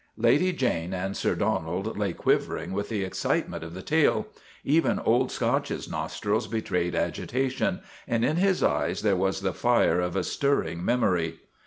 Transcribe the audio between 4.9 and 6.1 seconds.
Old Scotch's